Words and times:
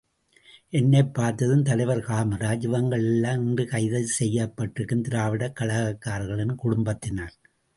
என்னைப் 0.69 1.13
பார்த்ததும் 1.13 1.63
தலைவர் 1.63 1.97
காமராஜ், 1.97 2.65
இவங்கள்ளாம் 2.67 3.43
இன்று 3.43 3.67
கைது 3.67 4.07
செய்யப்பட்டிருக்கும் 4.07 5.03
திராவிடக் 5.03 5.57
கழகக்காரர்களின் 5.59 6.55
குடும்பத்தினர். 6.55 7.35